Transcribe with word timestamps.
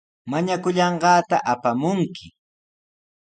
Mañakullanqaata 0.31 1.37
apamunki. 1.53 2.25